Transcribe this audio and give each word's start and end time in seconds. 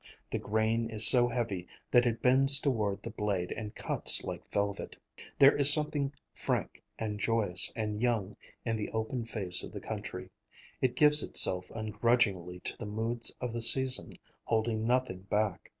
The 0.31 0.39
grain 0.39 0.89
is 0.89 1.05
so 1.05 1.27
heavy 1.27 1.67
that 1.91 2.07
it 2.07 2.23
bends 2.23 2.57
toward 2.59 3.03
the 3.03 3.11
blade 3.11 3.51
and 3.51 3.75
cuts 3.75 4.23
like 4.23 4.41
velvet. 4.51 4.97
There 5.37 5.55
is 5.55 5.71
something 5.71 6.11
frank 6.33 6.81
and 6.97 7.19
joyous 7.19 7.71
and 7.75 8.01
young 8.01 8.35
in 8.65 8.77
the 8.77 8.89
open 8.93 9.25
face 9.27 9.61
of 9.63 9.71
the 9.71 9.79
country. 9.79 10.31
It 10.81 10.95
gives 10.95 11.21
itself 11.21 11.69
ungrudgingly 11.75 12.61
to 12.61 12.77
the 12.79 12.87
moods 12.87 13.31
of 13.39 13.53
the 13.53 13.61
season, 13.61 14.17
holding 14.45 14.87
nothing 14.87 15.27
back. 15.29 15.69